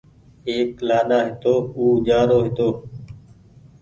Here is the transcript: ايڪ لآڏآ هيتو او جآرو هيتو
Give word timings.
ايڪ 0.49 0.69
لآڏآ 0.87 1.19
هيتو 1.27 1.53
او 1.77 1.83
جآرو 2.07 2.37
هيتو 2.45 2.69